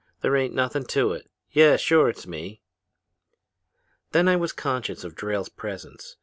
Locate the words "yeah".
1.51-1.75